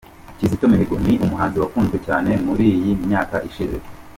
Kizito 0.37 0.65
Mihigo 0.71 0.97
ni 1.05 1.13
umuhanzi 1.25 1.57
wakunzwe 1.59 1.97
cyane 2.05 2.31
muri 2.45 2.65
iyi 2.77 2.91
myaka 3.05 3.35
ishize. 3.49 3.77